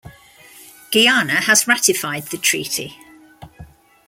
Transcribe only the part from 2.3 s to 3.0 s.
treaty.